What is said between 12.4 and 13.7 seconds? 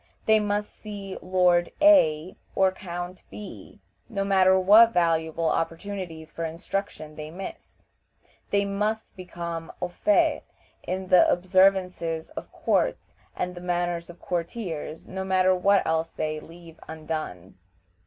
courts and the